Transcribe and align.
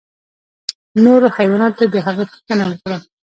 نورو 1.03 1.27
حیواناتو 1.37 1.83
د 1.93 1.95
هغه 2.05 2.23
پوښتنه 2.31 2.63
وکړه. 2.67 2.97